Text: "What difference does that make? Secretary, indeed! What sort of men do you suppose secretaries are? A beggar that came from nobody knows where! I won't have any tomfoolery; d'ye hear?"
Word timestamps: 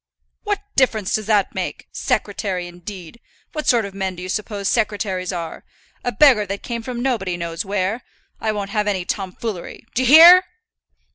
"What 0.45 0.61
difference 0.75 1.13
does 1.13 1.27
that 1.27 1.53
make? 1.53 1.87
Secretary, 1.91 2.65
indeed! 2.67 3.19
What 3.53 3.67
sort 3.67 3.85
of 3.85 3.93
men 3.93 4.15
do 4.15 4.23
you 4.23 4.29
suppose 4.29 4.67
secretaries 4.67 5.31
are? 5.31 5.63
A 6.03 6.11
beggar 6.11 6.47
that 6.47 6.63
came 6.63 6.81
from 6.81 7.03
nobody 7.03 7.37
knows 7.37 7.63
where! 7.63 8.03
I 8.39 8.51
won't 8.51 8.71
have 8.71 8.87
any 8.87 9.05
tomfoolery; 9.05 9.85
d'ye 9.93 10.05
hear?" 10.07 10.45